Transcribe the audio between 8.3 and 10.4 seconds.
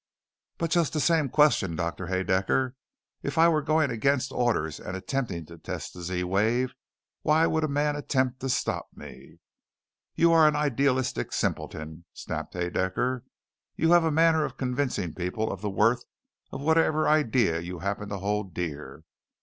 to stop me?" "You